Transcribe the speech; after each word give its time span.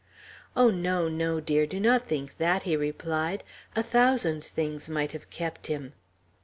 "Oh, 0.55 0.71
no, 0.71 1.07
no, 1.07 1.39
dear! 1.39 1.67
Do 1.67 1.79
not 1.79 2.07
think 2.07 2.37
that!" 2.39 2.63
he 2.63 2.75
replied. 2.75 3.43
"A 3.75 3.83
thousand 3.83 4.43
things 4.43 4.89
might 4.89 5.11
have 5.11 5.29
kept 5.29 5.67
him." 5.67 5.93